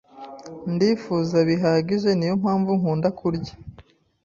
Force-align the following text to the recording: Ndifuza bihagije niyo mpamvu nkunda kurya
Ndifuza 0.73 1.37
bihagije 1.49 2.09
niyo 2.15 2.35
mpamvu 2.41 2.71
nkunda 2.79 3.09
kurya 3.19 3.53